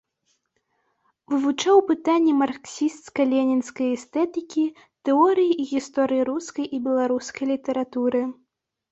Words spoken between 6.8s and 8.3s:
беларускай літаратуры.